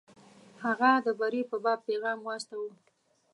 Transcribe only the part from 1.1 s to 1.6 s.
بري په